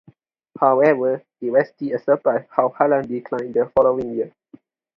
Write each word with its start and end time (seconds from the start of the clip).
However, 0.59 1.21
it 1.41 1.51
was 1.51 1.67
still 1.69 1.95
a 1.95 1.99
surprise 1.99 2.47
how 2.49 2.69
Hallam 2.69 3.03
declined 3.05 3.53
the 3.53 3.71
following 3.75 4.15
year. 4.15 4.33